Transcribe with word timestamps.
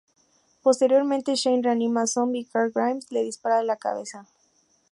Posteriormente, 0.63 1.35
Shane 1.35 1.61
reanima 1.61 1.99
a 1.99 2.03
un 2.05 2.07
zombi 2.07 2.39
y 2.39 2.45
Carl 2.45 2.71
Grimes 2.73 3.11
le 3.11 3.21
dispara 3.21 3.61
en 3.61 3.67
la 3.67 3.75
cabeza. 3.77 4.25